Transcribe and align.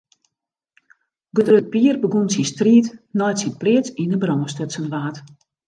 Grutte 1.35 1.59
Pier 1.71 1.95
begûn 2.01 2.27
syn 2.33 2.45
striid 2.51 2.85
nei't 3.17 3.39
syn 3.41 3.53
pleats 3.59 3.89
yn 4.01 4.13
'e 4.13 4.17
brân 4.21 4.49
stutsen 4.53 4.85
waard. 4.93 5.17